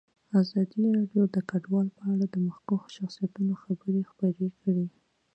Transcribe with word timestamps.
ازادي 0.41 0.81
راډیو 0.95 1.23
د 1.35 1.37
کډوال 1.49 1.87
په 1.97 2.03
اړه 2.13 2.25
د 2.29 2.35
مخکښو 2.47 2.93
شخصیتونو 2.97 3.53
خبرې 3.63 4.01
خپرې 4.11 4.49
کړي. 4.61 4.85